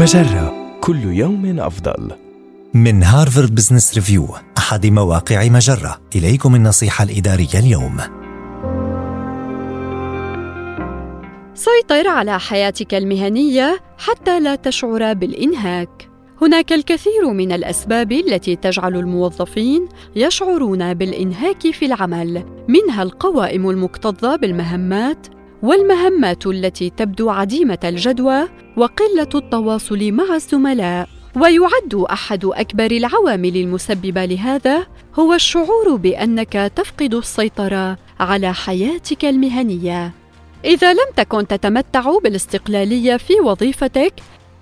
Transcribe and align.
مجرة 0.00 0.78
كل 0.80 1.04
يوم 1.04 1.60
أفضل. 1.60 2.10
من 2.74 3.02
هارفارد 3.02 3.54
بزنس 3.54 3.94
ريفيو 3.94 4.28
أحد 4.58 4.86
مواقع 4.86 5.48
مجرة. 5.48 6.00
إليكم 6.16 6.54
النصيحة 6.54 7.04
الإدارية 7.04 7.58
اليوم. 7.58 7.96
سيطر 11.54 12.08
على 12.08 12.40
حياتك 12.40 12.94
المهنية 12.94 13.80
حتى 13.98 14.40
لا 14.40 14.54
تشعر 14.54 15.12
بالإنهاك. 15.12 16.08
هناك 16.42 16.72
الكثير 16.72 17.32
من 17.32 17.52
الأسباب 17.52 18.12
التي 18.12 18.56
تجعل 18.56 18.96
الموظفين 18.96 19.88
يشعرون 20.16 20.94
بالإنهاك 20.94 21.70
في 21.70 21.86
العمل. 21.86 22.44
منها 22.68 23.02
القوائم 23.02 23.70
المكتظة 23.70 24.36
بالمهمات 24.36 25.26
والمهمات 25.62 26.46
التي 26.46 26.90
تبدو 26.90 27.30
عديمة 27.30 27.78
الجدوى 27.84 28.48
وقلة 28.76 29.28
التواصل 29.34 30.12
مع 30.12 30.34
الزملاء. 30.34 31.08
ويعد 31.36 31.94
أحد 31.94 32.44
أكبر 32.44 32.90
العوامل 32.90 33.56
المسببة 33.56 34.24
لهذا 34.24 34.86
هو 35.18 35.34
الشعور 35.34 35.96
بأنك 35.96 36.72
تفقد 36.76 37.14
السيطرة 37.14 37.98
على 38.20 38.54
حياتك 38.54 39.24
المهنية. 39.24 40.12
إذا 40.64 40.92
لم 40.92 41.10
تكن 41.16 41.46
تتمتع 41.46 42.18
بالاستقلالية 42.18 43.16
في 43.16 43.32
وظيفتك 43.40 44.14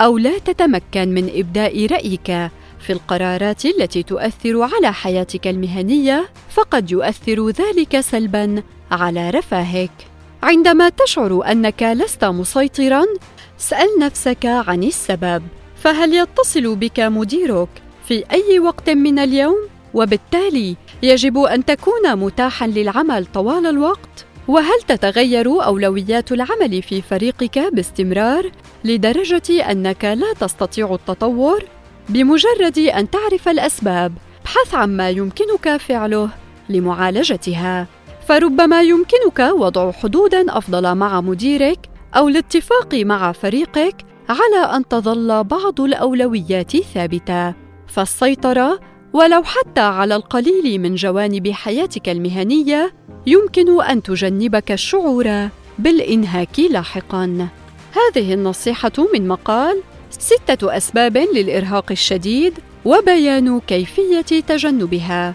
أو 0.00 0.18
لا 0.18 0.38
تتمكن 0.38 1.08
من 1.08 1.30
إبداء 1.34 1.86
رأيك 1.86 2.26
في 2.80 2.90
القرارات 2.90 3.64
التي 3.64 4.02
تؤثر 4.02 4.62
على 4.62 4.92
حياتك 4.92 5.46
المهنية 5.46 6.28
فقد 6.50 6.90
يؤثر 6.90 7.48
ذلك 7.48 8.00
سلبا 8.00 8.62
على 8.90 9.30
رفاهك. 9.30 10.09
عندما 10.42 10.88
تشعر 10.88 11.42
أنك 11.50 11.82
لست 11.82 12.24
مسيطرا 12.24 13.06
اسال 13.60 13.88
نفسك 14.00 14.46
عن 14.46 14.82
السبب. 14.82 15.42
فهل 15.76 16.14
يتصل 16.14 16.76
بك 16.76 17.00
مديرك 17.00 17.68
في 18.08 18.24
أي 18.32 18.58
وقت 18.58 18.90
من 18.90 19.18
اليوم؟ 19.18 19.68
وبالتالي 19.94 20.76
يجب 21.02 21.38
أن 21.38 21.64
تكون 21.64 22.16
متاحا 22.16 22.66
للعمل 22.66 23.26
طوال 23.26 23.66
الوقت. 23.66 24.26
وهل 24.48 24.80
تتغير 24.88 25.64
أولويات 25.64 26.32
العمل 26.32 26.82
في 26.82 27.02
فريقك 27.02 27.58
باستمرار 27.58 28.50
لدرجة 28.84 29.70
أنك 29.70 30.04
لا 30.04 30.32
تستطيع 30.40 30.94
التطور؟ 30.94 31.64
بمجرد 32.08 32.78
أن 32.78 33.10
تعرف 33.10 33.48
الأسباب 33.48 34.12
ابحث 34.42 34.74
عما 34.74 35.10
يمكنك 35.10 35.76
فعله 35.76 36.30
لمعالجتها. 36.68 37.86
فربما 38.30 38.82
يمكنك 38.82 39.38
وضع 39.38 39.92
حدودا 39.92 40.58
أفضل 40.58 40.94
مع 40.94 41.20
مديرك 41.20 41.78
أو 42.16 42.28
الاتفاق 42.28 42.94
مع 42.94 43.32
فريقك 43.32 44.04
على 44.28 44.76
أن 44.76 44.88
تظل 44.88 45.44
بعض 45.44 45.80
الأولويات 45.80 46.76
ثابتة. 46.76 47.54
فالسيطرة 47.86 48.80
ولو 49.12 49.42
حتى 49.42 49.80
على 49.80 50.16
القليل 50.16 50.78
من 50.80 50.94
جوانب 50.94 51.48
حياتك 51.48 52.08
المهنية 52.08 52.94
يمكن 53.26 53.82
أن 53.82 54.02
تجنبك 54.02 54.72
الشعور 54.72 55.48
بالإنهاك 55.78 56.60
لاحقا. 56.60 57.48
هذه 57.92 58.34
النصيحة 58.34 58.92
من 59.14 59.28
مقال 59.28 59.82
ستة 60.10 60.76
أسباب 60.76 61.16
للإرهاق 61.16 61.86
الشديد 61.90 62.58
وبيان 62.84 63.60
كيفية 63.60 64.40
تجنبها. 64.40 65.34